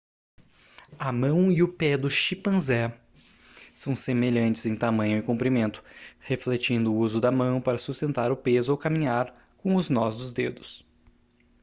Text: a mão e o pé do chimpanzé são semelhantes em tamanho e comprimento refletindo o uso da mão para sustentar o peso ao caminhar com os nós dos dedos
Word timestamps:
a 0.97 1.11
mão 1.11 1.51
e 1.51 1.61
o 1.61 1.67
pé 1.71 1.95
do 1.95 2.09
chimpanzé 2.09 2.91
são 3.71 3.93
semelhantes 3.93 4.65
em 4.65 4.75
tamanho 4.75 5.19
e 5.19 5.21
comprimento 5.21 5.83
refletindo 6.21 6.91
o 6.91 6.97
uso 6.97 7.21
da 7.21 7.31
mão 7.31 7.61
para 7.61 7.77
sustentar 7.77 8.31
o 8.31 8.35
peso 8.35 8.71
ao 8.71 8.79
caminhar 8.79 9.31
com 9.59 9.75
os 9.75 9.91
nós 9.91 10.17
dos 10.17 10.33
dedos 10.33 10.83